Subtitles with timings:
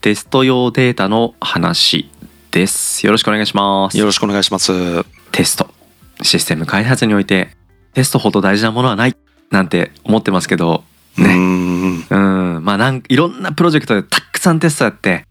[0.00, 2.10] テスト用データの話
[2.50, 4.72] ですよろしくお願いしますよろしくお願いします。
[5.32, 5.68] テスト
[6.22, 7.50] システム開発において
[7.94, 9.16] テストほど大事なものはない
[9.50, 10.84] なんて思ってますけど
[11.16, 12.06] ねん。
[12.08, 12.16] う
[12.58, 15.26] んまあなんいろんなプロジェクトでたくさんテストやって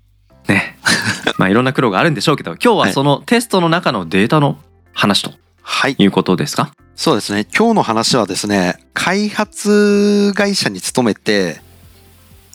[0.48, 0.78] ね
[1.38, 4.58] まあいろんな苦労があるんでしょうけど今日はそのテストの中のデータの
[4.94, 5.32] 話と
[5.62, 5.96] はい。
[5.98, 6.72] いうことですか？
[6.96, 7.48] そうですね。
[7.58, 11.60] 今日の話はですね、開発会社に勤めて、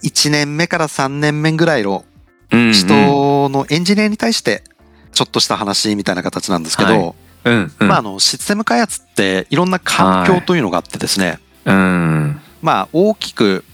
[0.02, 2.04] 1年目から3年目ぐらいの
[2.50, 2.72] うんうん。
[2.72, 4.62] 人のエンジニアに対して、
[5.12, 7.14] ちょっとした話みたいな形なんですけど、はい。
[7.44, 7.88] うんうん。
[7.88, 12.40] まあ、あの、システム開発っていろんな環境というのがあってですね、うん。
[12.62, 13.64] まあ、大きく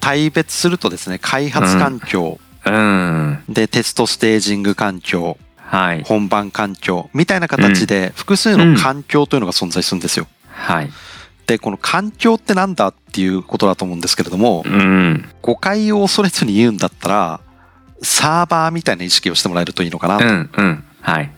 [0.00, 3.38] 大別するとですね、開発環境、うん。
[3.48, 6.04] で、テストステージング環境、はい。
[6.04, 10.26] 本番環境みたいな形で複数の環境というのが存在するんですよ。
[10.48, 10.90] はい
[11.46, 15.28] で、この環境ってなんだっていうことだと思うんですけれどもう、ん。
[15.42, 17.40] 誤解を恐れずに言うんだったら、
[18.02, 20.26] サーバーみたいな意識をしてもらえるといいのかなうと。
[20.26, 20.84] んうん。
[21.00, 21.30] はい。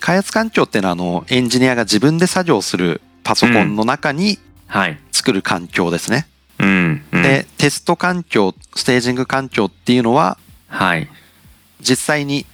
[0.00, 4.98] 開発環境っていうのは、あの、エンジニアが自分で作業するパソコンの中にはい。
[5.12, 6.26] 作る環境ですね。
[6.58, 7.22] うんうん。
[7.22, 10.36] で、テスト環境、ステージング環境っていうのは、
[10.68, 11.08] はい。
[11.80, 12.44] 実際に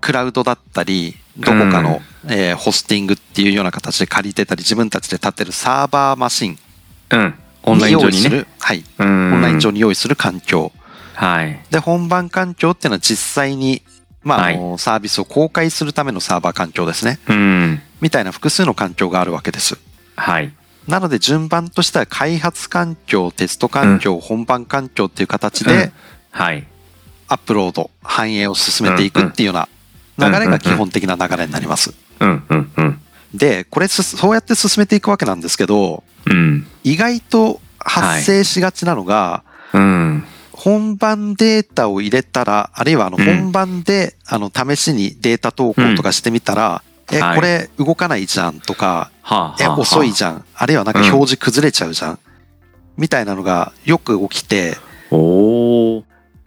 [0.00, 6.58] クラウドだったり、どこかの、えーホスティングっていうような形で借りてたり、自分たちで立てるサーバーマシン
[7.10, 7.34] うん。
[7.62, 8.46] オンライン上にね。
[8.60, 10.72] はい、オオンライン上にに用意する環境。
[11.14, 11.60] はい。
[11.70, 13.82] で、本番環境っていうのは実際に、
[14.22, 14.54] まあ、はい。
[14.56, 17.18] あの、サービスを公開するためのサーバー環境ですね。
[17.28, 17.82] うん。
[18.00, 19.78] みたいな複数の環境があるわけです。
[20.16, 20.52] はい。
[20.86, 25.68] なので順番としては開発環境、テスト環境、本番環境っていう形うん。
[25.68, 25.92] で
[26.30, 26.66] はい。
[27.28, 29.68] アップロード、反映を進めていくっていうような
[30.18, 31.94] 流れが基本的な流れになります。
[33.34, 36.66] で、これすそうやって進めていくわけなんですけど、うん。
[36.84, 40.24] 意外と発生しがちなのが、うん。
[40.52, 43.24] 本番データを入れたら、あるいはあのうん。
[43.24, 47.36] 本番で、あの試しにデータ投稿とかしてみたら、え、はい。
[47.36, 50.44] これ動かないじゃんとか、え、はあはあ遅いじゃん。
[50.54, 50.66] あ。
[50.66, 52.18] るいはなんか表示崩れちゃうじゃん。
[52.96, 54.76] みたいなのがよく起きて、
[55.10, 56.04] おお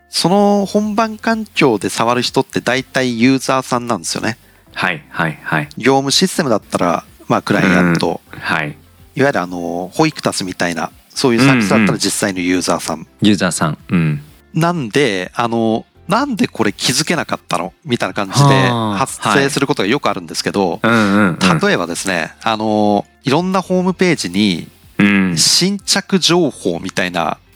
[0.09, 4.37] その本番環境で触る人って大体ユーザーさんなんですよね。
[4.73, 5.69] はいはいはい。
[5.77, 8.69] 業務システムだったら、まあクライアント、はい。
[9.15, 13.07] いわゆるあの、ホイクタスみたいな、そういうサービスだったら実際のユーザーさん。
[13.21, 13.77] ユーザーさん。
[13.89, 14.21] うん。
[14.53, 17.73] なんで、あの、なんでこれ気づけなかったの？
[17.85, 18.97] みたいな感じではあ。
[18.97, 21.59] 発生することがよくあるんですけど、うんうんうん。
[21.61, 24.67] 例えばですね、あの、いろんなホームページに
[24.97, 25.37] うん。
[25.37, 27.48] 新着情報みたいなうん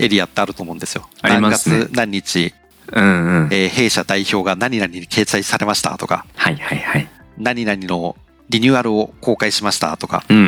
[0.00, 1.08] エリアってあると思うんですよ。
[1.22, 1.76] ありますね。
[1.76, 2.54] 何月何日、
[2.92, 3.48] うんうん。
[3.52, 7.08] えー弊社代表が何々に掲載されましたとか、はいはいはい。
[7.38, 8.16] 何々の
[8.48, 10.24] リニューアルを公開しましたとか。
[10.28, 10.44] うんうん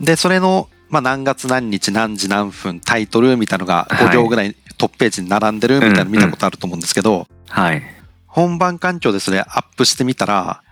[0.00, 0.04] うん。
[0.04, 4.08] で、それの、まあ、何月何日何時何分タイトルみたいのがはい。
[4.08, 7.82] 5行ぐらいトップページに並んでるみたいなの見たことあると思うんですけど、はい。
[8.26, 10.62] 本番環境でそれアップしてみたら、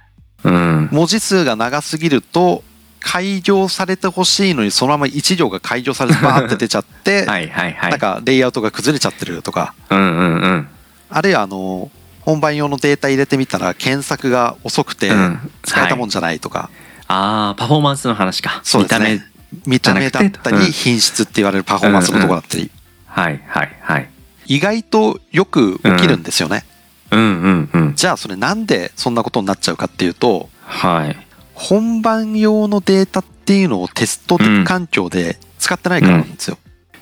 [0.44, 0.88] うん。
[0.92, 2.62] 文字数が長すぎると、
[3.00, 7.90] 開業されてほしいのにそのまま1行が開業されてバーって出ちゃって、 はいはいはい。
[7.90, 10.68] なんかレイアウトが崩れちゃってるとか、うんうんうん。
[11.10, 15.50] あるいはあの、本番用のデータ入れてみたら検索が遅くてうん。
[15.62, 16.70] 使えたもんじゃないとか、
[17.06, 18.60] ああパフォーマンスの話か。
[18.62, 19.24] そうですね。
[19.64, 20.10] 見た目。
[20.10, 22.70] だったりうん品質って言われるパフォーマンスのところだったり、
[23.06, 24.10] はいはいはい。
[24.46, 26.64] 意外とよく起きるんですよね。
[27.10, 27.94] うんうんうん。
[27.94, 31.27] じゃあそれなんでそんなことになっちゃうかっていうと、はい
[31.58, 36.56] 本番用のデータっていうのをテスト的環境で使ってないからなんですよ。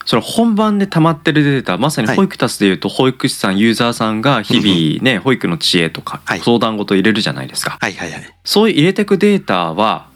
[0.07, 2.17] それ本番で溜まってるデータまさにはい。
[2.17, 6.41] 保育タスでいうと保育士さんユーザーさんが日々ね保育の知恵とかはい。
[6.41, 7.77] 相談事入れるじゃないですか。
[7.81, 8.35] はいはいはい。
[8.45, 10.09] そういう入れてくデータは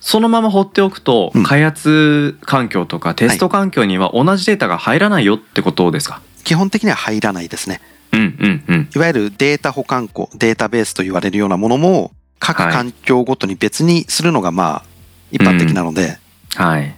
[0.00, 1.42] そのまま放っておくとうん。
[1.44, 6.20] 開発環境とかテスト環境には同じデータが入らないよってことですか？
[6.44, 7.80] 基本的には入らないですね。
[8.12, 8.88] うんうんうん。
[8.94, 14.82] いわゆるデータ保管庫、データベースと言われるようなものも、各はい環境ごとに別にするのがまあ、
[15.30, 16.18] 一般的なので、
[16.54, 16.94] はい。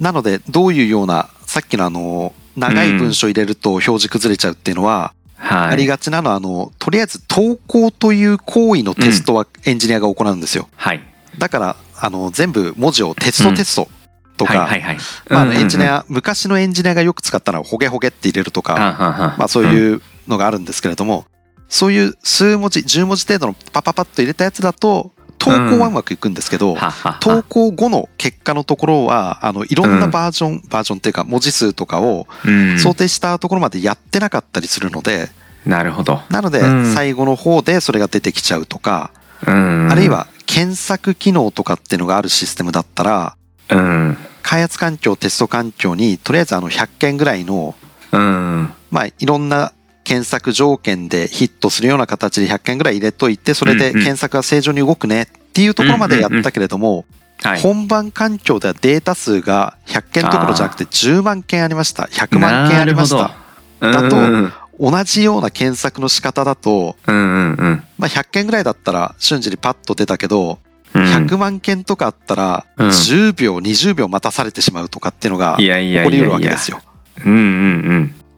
[0.00, 5.72] なので、どういうような、さっきのあの、長い文章入れると表示崩れちゃうっていうのは、はい。
[5.72, 10.68] ありがちなのは、あの、とりあえず投稿という行為のテストはエンジニアが行うんですよ。
[10.76, 11.00] はい。
[11.38, 13.86] だから、あの、全部文字をテストテストっ
[14.40, 14.98] とか、はいはいはい。
[15.28, 15.96] まああの、エンジニア。
[15.96, 21.26] ア、昔のエンジニアがよく使ったのは、ホゲホゲって入れるとか、まあそういうのがあるんですけれども、
[21.70, 35.30] そういう数文字、10文字程度のパパパッと入れたやつだと、投稿はうまくいくんですけど、ははは投稿後の結果のところは、あの、いろんなバージョン、バージョンっていうか文字数とかをうん想定したところまでやってなかったりするので、
[35.64, 36.20] なるほど。
[36.28, 39.12] なのでうん最後の方でそれが出てきちゃうとか、
[39.46, 43.36] うんあるい、は検索機能とかっていうのがあるシステムだったら、
[43.70, 44.18] うん。
[44.42, 47.74] 開発環境、テスト環境に、とりあえずあの100件ぐらいの、
[48.12, 48.72] うん。
[48.90, 49.72] まあいろんな
[50.10, 57.04] 検索条件でヒットするような形で100件ぐらい入れといて、それで検索が正常に動くねっていうところまでやったけれども、
[57.42, 57.60] はい。
[57.60, 62.08] 本番環境ではデータ数が100件どころじゃなくて10万件ありました。
[62.10, 63.36] 100万件ありました。
[63.80, 66.96] だとうん同じような検索の仕方だと。
[67.06, 70.58] まあ、100件ぐらいだったら瞬時にパッと出たけど、
[70.92, 75.68] うん100万件とかあったら、うん10秒、20秒待たされてしまうとかっていうのが起
[76.02, 76.80] こり得るわけですよ。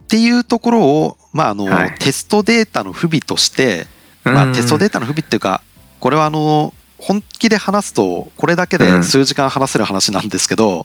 [0.03, 3.87] っていうところを、まあ、あの、はいテストデータの不備として、
[4.25, 4.35] うん。
[4.35, 5.63] まあ、テストデータの不備っていうか、
[6.01, 10.85] これはあの、本気で話すと、これだけで数時間話せる話なんですけど、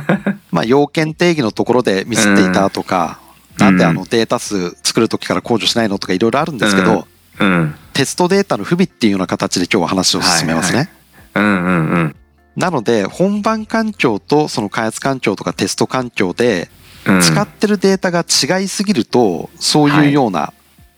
[0.52, 3.24] まあ、要件定義のところでミスっていたとか、うん
[3.58, 7.06] なんであのデータ数作るときから控除しないのとかいろいろあるんですけど、
[7.38, 7.74] うん。
[7.92, 10.90] テストデータの不備っていうような形で今日は話を進めますね。
[12.56, 16.83] なので、本番環境とその開発環境とかテスト環境でうん
[17.22, 20.52] 使ってるデータが違いすぎると、そういうような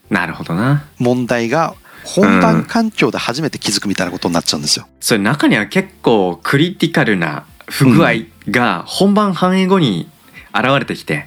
[0.08, 0.85] なるほどな。
[0.99, 1.75] 問題が
[2.05, 4.87] 本番環境で初めて気づくみたいなことになっちゃうんですよ。
[5.00, 8.12] それ中には結構クリティカルな不具合
[8.49, 10.08] が本番反映後に
[10.55, 11.26] 現れてきて、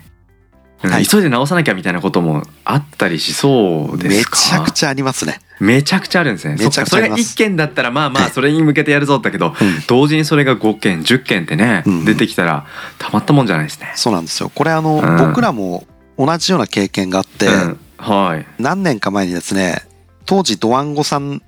[0.83, 0.91] うん。
[0.91, 1.05] はい。
[1.05, 4.37] 急いで直さなきゃみたいなこともあったりしそうでめすか？
[4.37, 5.41] ちゃくちゃありますね。
[5.59, 6.55] めちゃくちゃあるんですね。
[6.57, 9.53] めちゃくちゃそれが1件だったらまあまはいあそれに向けてやるぞだけど、うん
[9.87, 12.65] 同時にそれが5件10件ってね、うん出てきたら
[12.97, 13.91] たまったもんじゃないですね。
[13.95, 14.51] そうなんですよ。
[14.53, 15.85] これあの、うん僕らも
[16.17, 19.83] 同じような経験があって、うんはい何年か前にですね、
[20.25, 21.41] 当時ドワンゴさん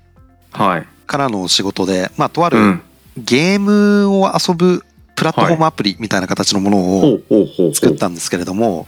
[0.52, 0.88] はい。
[1.08, 2.81] からの仕事で、まあ、とあるうん。
[3.18, 4.84] ゲームを遊ぶ
[5.16, 7.19] プラットフォームアプリみたいな形のものを。
[7.74, 8.86] 作ったんですけれども。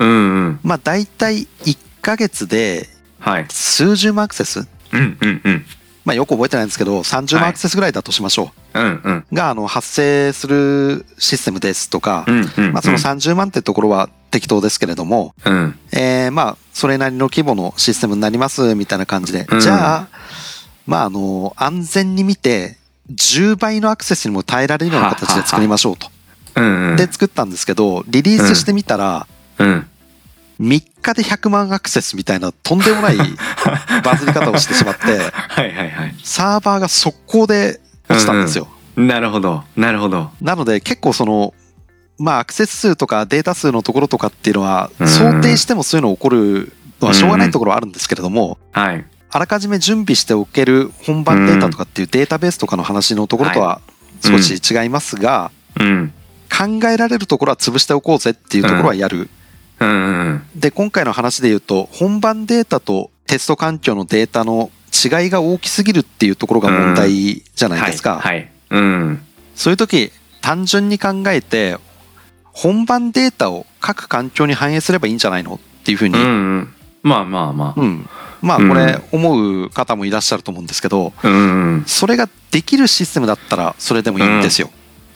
[0.64, 2.90] まあ大体1ヶ月で
[3.20, 3.46] はい。
[3.50, 5.66] 数十万アクセスうんうんうん。
[6.06, 9.25] まあよく覚えてないんですけど、30万アクセスぐらいだとしましょうんうん。
[9.31, 9.36] う。
[9.36, 12.74] が、あの、発生するシステムですとかう、んうん。
[12.74, 15.80] まあその30万ってところは適当ですけれども、うん。
[15.92, 20.07] えーまあそれなりの規模のシステムになりますみたいな感じでう、んじゃあ、
[20.88, 22.78] まああの、安全に見て、
[23.13, 26.10] 10倍のアクセスにも耐えられるような形で作りましょうと。
[26.56, 26.96] うんうん。
[26.98, 29.28] で作ったんですけど、リリースしてみたら、
[29.60, 29.88] うん。
[30.63, 33.18] 3日で100万アクセスみたいなとんでもない
[34.04, 36.15] バズり方をしてしまって、はいはいはい。
[36.24, 38.68] サーバーが速攻で落ちたんですよ。
[38.95, 39.63] なるほど。
[39.75, 40.31] なるほど。
[40.42, 41.54] なので結構その、
[42.18, 49.06] まあアクセス数とかデータ数のところとかっていうのは、うん想定してもそういうの起こるのはしょうがないところはあるんですけれども、はい。
[49.31, 53.81] あらかじめ準備しておける本番データとかっていうデータベースとかの話のところとは
[54.24, 56.13] 少し違いますが、うん。
[56.56, 59.30] 考えられるところは潰しておこうぜっていうところはやる。
[59.86, 60.44] うんうん。
[60.56, 68.20] で、今回の話で言うと、本番データとテスト環境のデータの違いが大きすぎるっていうところが問題じゃないですか。
[68.20, 68.36] はい。
[68.36, 68.52] はい。
[68.72, 69.22] うん。
[69.56, 70.12] そういう時、
[70.42, 71.78] 単純に考えて、
[72.44, 76.25] 本番データを各環境に反映すればいいんじゃないのっていうふうに、ううん。
[76.25, 76.74] んうん。
[77.02, 77.74] まあまあま
[78.42, 81.28] まあ、うんこれ、思う方もいらっしゃると思うんですけど、あ。
[81.28, 81.84] うんうん。
[81.88, 84.70] それができるシステムだったら、それでもいいんですよ。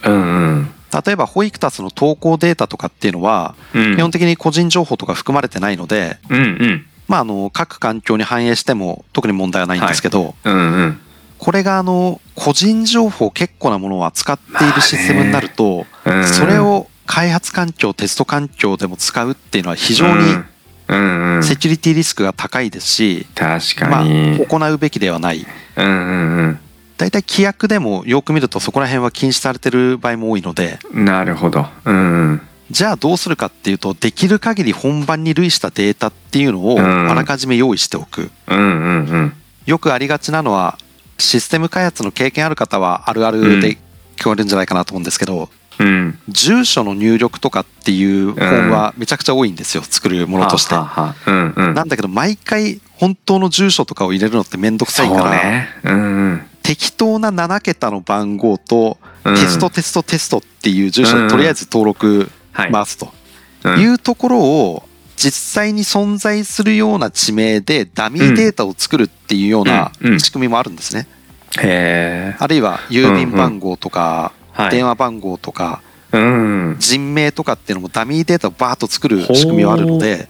[0.03, 0.17] うんう
[0.61, 0.69] ん。
[1.05, 3.95] 例えば、ホイクタスの投稿データとかっていうのは、うん。
[3.95, 6.85] 基本的に個人情報とか含まれてないので、うんうん。
[7.07, 10.99] まあ、あの、各環境に反映しても特に問題はないんですけど、うんうん。
[11.37, 20.35] これがあの、個人情報結構なものを扱っているシステムになると、うんそれを開発環境、テスト環境でも使うっていうのは非常に
[20.89, 21.43] うんうん。
[21.43, 24.45] セキュリティリスクが高いですし、確まあ、かに。
[24.45, 25.45] 行うべきではない。
[25.75, 25.89] うんう
[26.47, 26.59] ん
[26.97, 31.05] 大体規約でもよく見るとそこら辺は禁止されてる場合も多いので、うん。
[31.05, 31.65] なるほど。
[31.85, 32.41] うんうん。
[32.69, 38.29] じゃあどうするかっていうと、できる限り本番に類したデータっていうのをうんあらかじめ用意しておく。
[38.47, 39.33] うんうんうん。
[39.65, 40.77] よくありがちなのは、
[41.17, 43.77] システム開発の経験ある方はあるあるで
[44.17, 45.49] 聞こえるんじゃないかなと思うんですけど、
[45.79, 46.19] うん。
[46.27, 50.75] 住所の入力とかっていう本はめちゃくちゃ多いんですよ、作るものとして。
[50.75, 51.73] はははうんうん。
[51.73, 55.69] なんだけど、毎回本当の住所とかを入れるのってめんどくさいそうから、ね。
[55.83, 56.41] うんうん。
[56.67, 59.35] 適当な7桁の番号と、うん。
[59.35, 61.23] テストテストテストっていう住所うん。
[61.27, 62.71] でとりあえず登録はい。
[62.73, 63.13] 回すと
[63.63, 63.79] うん。
[63.79, 64.83] いうところを、
[65.15, 71.07] 実際に存在するような地名でダミーデータを作るっていうような仕組みもあるんですね。
[71.55, 74.71] あるいは郵便番号とか、はい。
[74.71, 75.81] 電話番号とか、
[76.11, 76.75] うん。
[76.79, 80.27] 人名とかっていうのもダミーデータをバーッと作る仕組みはあるので、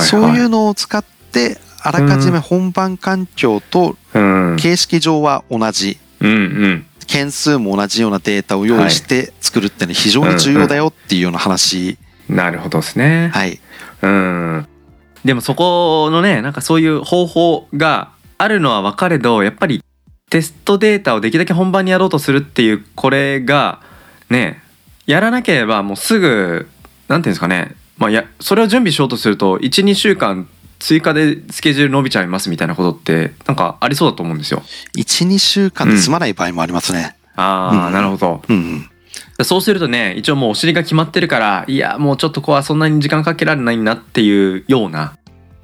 [0.00, 4.56] そういうのを使ってあらかじめ本番環境とうん。
[4.58, 5.98] 形式上は同じ。
[6.20, 6.86] うんうん。
[7.06, 11.96] 件数も同じようなデータを用意して作るってのは非常に重要だよっていうような話。
[12.28, 13.30] なるほどですね。
[13.32, 13.58] はい。
[14.02, 14.68] うん。
[15.24, 19.82] でもそこのねなんかそういう方法があるのは分かれどやっぱり
[20.30, 23.80] テストデータをできるだけ本番にやろうとするっていうこれが
[24.30, 24.62] ね
[25.06, 26.68] やらなければもうすぐ
[27.08, 34.62] なんていうんですかね、まあ、やそれを準備しようとすると12週間追加でスケジュール伸びちゃいますみたいなことってなんかありそうだと思うんですよ。
[34.96, 37.16] 12週間で済まない場合もありますね。
[37.36, 37.92] ああ、うん。
[37.92, 38.42] なるほど。
[38.48, 38.56] うん
[39.38, 39.44] うん。
[39.44, 45.16] そうするとね一応もうお尻が決まってるからいやもうちょっとここはそんなに時間かけられないなっていうような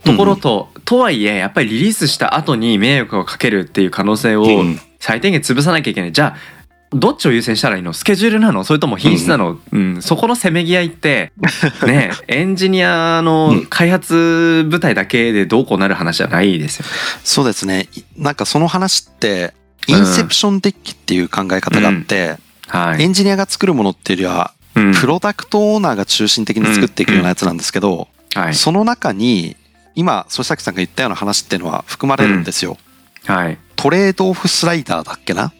[0.04, 4.80] ところと、とはいえやっぱりリリースした後に迷惑をかけるっていう可能性をうん。
[5.04, 6.12] 最低限潰さなきゃいけない。
[6.12, 6.63] じゃあ
[6.94, 7.92] どっちを優先したらいいの？
[7.92, 8.64] スケジュールなの？
[8.64, 10.00] それとも品質なの、うん。
[10.00, 11.32] そこのせめぎ合いって
[11.86, 16.86] ねエンジニアの開発部隊だけでどうこうなる話じゃないですよ。
[17.24, 17.88] そうですね。
[17.94, 19.54] いなんかその話って
[19.86, 22.36] インセプションデッキっていう考え方があって、
[22.68, 23.02] はい。
[23.02, 24.94] エンジニアが作るものっていうよりはうん。
[24.94, 28.54] プロダクトオーナーが中心的に作っていくようなやつなんですけど、はい。
[28.54, 29.56] その中に
[29.94, 32.78] 今曽崎さんが言ったような話っていうのは含まれるんですよ、
[33.26, 33.58] はい。
[33.76, 35.52] トレードオフスライダーだっけな？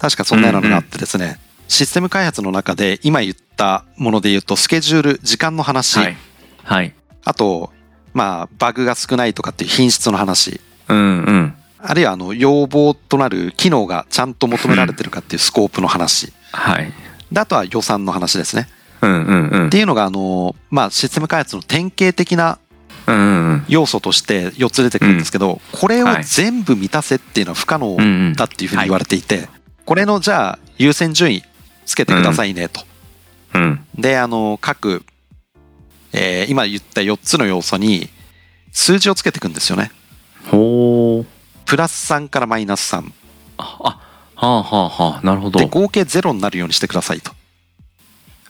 [0.00, 1.38] 確かそんなようなのがあってですね、
[1.68, 6.16] システム開発の中で今言ったもので言うとスケジュール時間の話、はい。
[6.64, 6.94] はい。
[7.24, 7.70] あと
[8.12, 10.60] まあバグが少ないとかっていう品質の話。
[10.88, 11.54] うんうん。
[11.78, 16.32] あるいはあの要望となる機能がちゃんと求められてるかっていうスコープの話。
[16.52, 16.92] はい。
[17.30, 18.68] であとは予算の話ですね。
[19.02, 19.66] うんうんうん。
[19.66, 22.58] っていうのがあのまあシステム開発の典型的な
[23.06, 28.32] うんうん要素として4つ出てくるんですけど、これをはい全部満たせっていうのは不可能うんうん。
[28.32, 29.48] だっていうふうに言われていて、
[29.84, 31.42] これのじゃあ優先順位
[31.86, 32.82] つけてくださいねと。
[33.54, 33.84] うん。
[33.98, 35.04] であの各、
[36.12, 38.08] えー今言った4つの要素に
[38.72, 39.90] 数字をつけていくんですよね。
[40.50, 41.26] ほう。
[41.66, 43.12] プラス3からマイナス3
[43.58, 44.00] あは
[44.36, 45.58] あはあはあなるほど。
[45.58, 47.32] で合計0になるようにしてくださいと。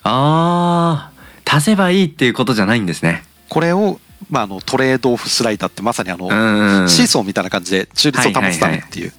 [0.03, 1.21] あー
[1.57, 3.25] 足せばいいっていうことじゃないんですね。
[3.49, 3.99] これを、
[4.31, 6.29] まあ、あのトレードオフスライダーってまさにあの、
[6.89, 9.13] シーソーみたいな感じで中立を保つためっていう。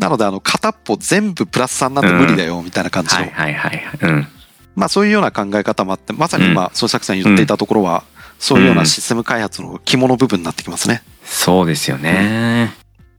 [0.00, 4.26] うんうんうんなのであの片っぽ全部プラス3なんて無理だよみたいな感じの、はいはいはいうん。
[4.74, 8.02] まあそういうような考え方もあってまさにうん今曽崎さん言っていたところは、
[8.38, 11.02] そういうようなシステム開発の肝の部分になってきますね。
[11.22, 12.72] そうですよね。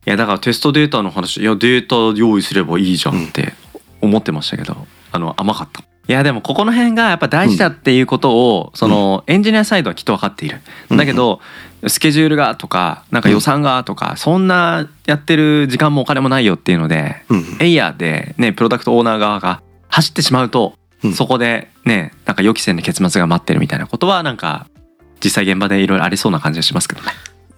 [0.07, 3.53] いやだからテストデータの話いやデータ用意すればいいじゃんって
[4.01, 4.75] 思ってましたけど
[5.11, 5.83] あの甘かった。
[6.07, 10.59] いやでもここの辺がやっぱ大事だっていうことを、そのエンジニアサイドはきっと分かっている、
[10.89, 10.97] うん。
[10.97, 11.41] だけど
[11.87, 24.67] スケジュールがとかなんか予算がとか、そんなやってる時間もお金もないよっていうのでうんエイヤーでねプロダクトオーナー側が走ってしまうと、うんそこでねなんか予期せぬ結末が待ってるみたいなことはなんか
[25.23, 27.11] 実際現場でいろいろありそうな感じがしますけどね。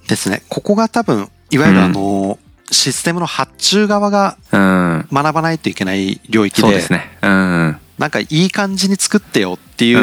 [0.07, 0.43] ですね。
[0.49, 2.39] ここが多分いわゆるあの、
[2.71, 7.17] システムの発注側がうん学ばないといけない領域でそうですね。
[7.21, 7.77] うん。
[7.97, 9.93] なんかいい感じに作ってよってい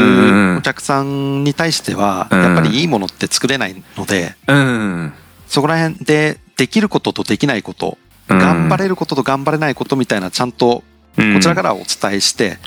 [0.54, 2.42] うお客さんに対してはうん。
[2.42, 5.12] やっぱりいいものって作れないのでうん。
[5.48, 10.84] そこら辺でできることとできないこと頑張れることと頑張れないことみたいなちゃんと
[11.16, 12.58] るこちらからお伝えして。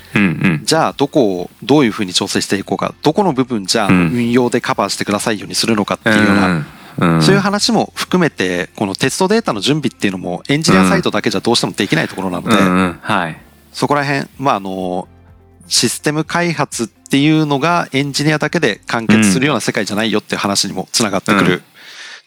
[0.64, 4.12] じゃあどこをどういうふうに調整していこうかどこの部分じゃあうん。
[4.14, 6.66] 運用でカバーしてくださいようにするのかっていうような
[6.98, 7.22] うん。
[7.22, 13.04] そういう話も含めてこのテストデータの準備っていうのもエンジニアサイトだけじゃどうしてもできないところなので。
[13.72, 15.08] そこら辺まああの
[15.68, 21.64] システム開発っていうのがエンジニアだけで完結するような世界じゃないよって話にもつながってくうる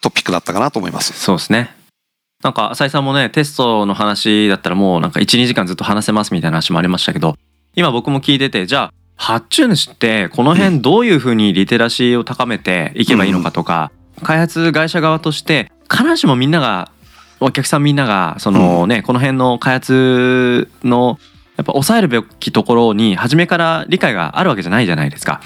[0.01, 1.13] トピックだったかなと思います。
[1.13, 1.75] そうですね。
[2.43, 7.35] なんか浅井さんもねテストの話だったらもうなんか12時間ずっと話せますみたいな話もありましたけど
[7.75, 13.91] 今僕も聞いててじゃあ発注主ってこの辺どういうふうにリテラシーを高めていけばいいのかとか、
[14.21, 16.91] 開発会社側として必ずしもみんなが
[17.39, 21.19] お客さんみんながそのね、この辺の開発の
[21.57, 25.41] やっぱ抑えるべきところに初めから理解があるわけじゃないじゃないですか。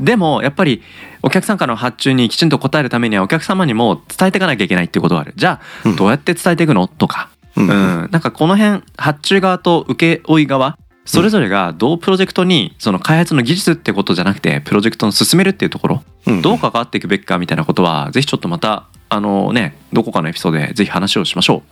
[0.00, 0.82] でもやっぱり
[1.22, 5.34] お客さんからの発注にきちんと応えるためにはお客様にも伝えていかなきゃいけないっていうことがある。
[5.36, 5.96] じゃあうん。
[5.96, 6.86] どうやって伝えていくの？
[6.86, 7.72] とか、うんう
[8.06, 16.42] ん、なんかこの辺発注側と請負側それぞれがどうプロジェクトにその開発の技術ってことじゃなくてプロジェクトの進めるっていうところうん。
[16.42, 21.62] どう関わっていくべきかみたいなことはぜひちょっとまたあのねどこかのエピソードでぜひ話をしましょ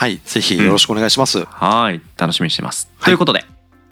[0.00, 1.40] はいぜひよろしくお願いします。
[1.40, 3.04] うはい楽しみにしてます、はい。
[3.06, 3.44] ということで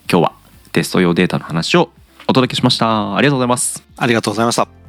[0.08, 0.32] 今日は
[0.70, 1.90] テスト用データの話を
[2.28, 3.16] お届けしました。
[3.16, 3.82] ありがとうございます。
[3.96, 4.85] ありがとうございました。